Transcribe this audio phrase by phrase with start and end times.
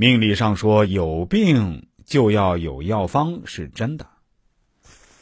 [0.00, 4.06] 命理上说有病就要有药方是真的。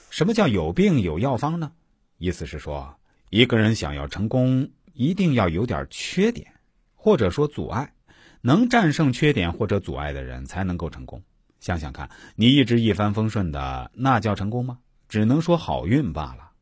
[0.08, 1.72] 什么叫有病有药方呢？
[2.16, 2.96] 意思是说，
[3.28, 6.46] 一个人想要成功，一定要有点缺点，
[6.94, 7.92] 或者说阻碍，
[8.40, 11.20] 能战胜缺点或者阻碍的人才能够成功。
[11.58, 14.78] 想想看，你一直一帆风顺的，那叫成功吗？
[15.08, 16.52] 只能说好运罢了。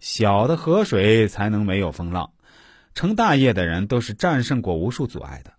[0.00, 2.32] 小的河水才能没有风浪，
[2.94, 5.52] 成大业的人都是战胜过无数阻碍的。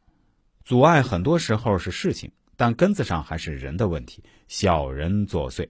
[0.68, 5.70] 阻碍很多时候是事情，但根子上还是人的问题，小人作祟。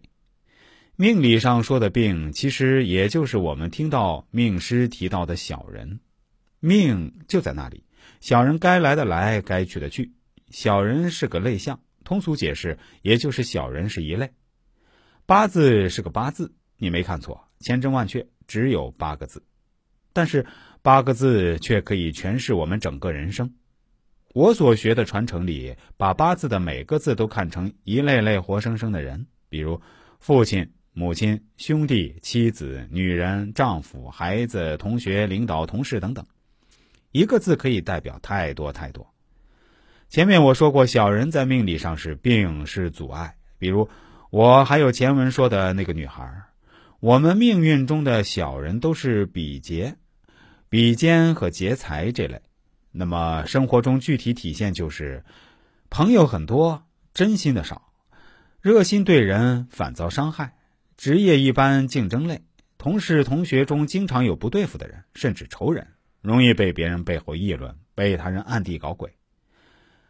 [0.95, 5.99] 命理上说的病，其实也就是我们听到命师提到的小人。
[6.59, 7.83] 命就在那里，
[8.21, 10.13] 小人该来的来，该去的去。
[10.49, 14.31] 小人是个类象，通俗解释，也就是小人是一类。
[15.27, 19.43] 八字是个八字，你没看错，千真万确，只有八个字。
[20.11, 20.47] 但是
[20.81, 23.53] 八个字却可以诠释我们整个人生。
[24.37, 29.81] 我所学的传承里，把八字的每个字都看成一类类活生生的人，比如
[30.19, 30.71] 父亲。
[30.94, 36.25] 母亲、兄弟、妻子、女人、丈夫、孩子、同学、领导、同事等等，
[37.11, 39.07] 一个字可以代表太多太多。
[40.09, 43.35] 前面我说过，小人在命理上是病，是阻碍。
[43.59, 43.88] 比如
[44.31, 46.27] 我还有前文说的那个女孩，
[46.99, 49.95] 我们命运中的小人都是比劫、
[50.67, 52.41] 比肩和劫财这类。
[53.00, 55.23] 那么生活中具体体现就是，
[55.92, 57.94] 朋友很多，真心的少，
[58.59, 60.58] 热心对人反遭伤害。
[60.98, 62.42] 职业一般，竞争类，
[62.80, 65.86] 同事同学中经常有不对付的人，甚至仇人，
[66.22, 69.16] 容易被别人背后议论，被他人暗地搞鬼，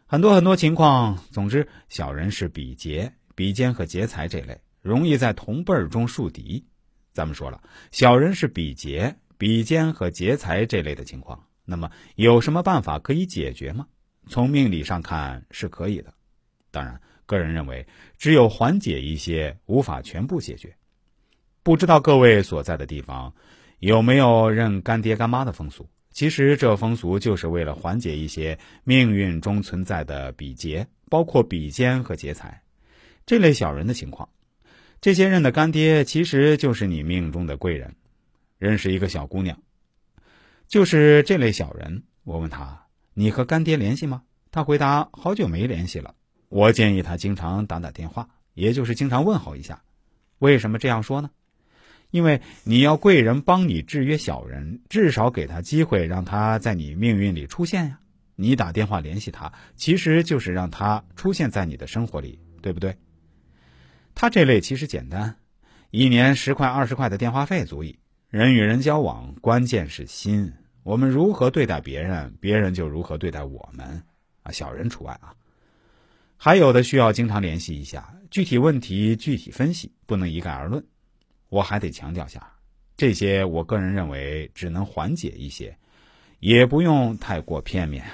[0.06, 1.18] 很多很多情况。
[1.30, 6.64] 总之，小人是比劫、比肩和劫财这类，容易在同辈儿中树敌。
[7.12, 13.86] 咱们说了，小人是比劫、比肩和劫财这类的情况，那么有什么办法可以解决吗？
[14.26, 16.14] 从命理上看是可以的，
[16.70, 16.98] 当然。
[17.26, 20.74] 个人认为，只有缓解一些，无法全部解决。
[21.62, 23.34] 不知道各位所在的地方
[23.80, 25.86] 有没有认干爹干妈的风俗？
[26.10, 32.62] 其实这风俗就是为了缓解一些命运中存在的比劫，包括比肩和劫财
[33.26, 34.26] 这类小人的情况。
[35.02, 37.94] 这些认的干爹其实就是你命中的贵人。
[38.56, 39.60] 认识一个小姑娘，
[40.68, 42.04] 就是这类小人。
[42.22, 46.14] 我问他：“你和干爹联系吗？”他回答：“好久没联系了。”
[46.50, 49.82] 我建议他经常打打电话，也就是经常问候一下。
[50.38, 51.30] 为什么这样说呢？
[52.10, 58.00] 因为你要贵人帮你制约小人，至少给他机会，让他在你命运里出现呀。
[58.34, 62.96] 你打电话联系他，其实就是让他出现在你的生活里，对不对？
[64.14, 65.36] 他这类其实简单，
[65.90, 67.98] 一年十块、二十块的电话费足矣。
[68.30, 70.52] 人与人交往，关键是心。
[70.82, 74.02] 我们如何对待别人，别人就如何对待我们
[74.42, 75.34] 啊，小人除外啊。
[76.36, 80.84] 还有的需要经常联系一下，具体问题具体分析，不能一概而论。
[81.48, 82.46] 我还得强调下，
[82.98, 85.74] 这些我个人认为只能缓解一些，
[86.40, 88.04] 也不用太过片面。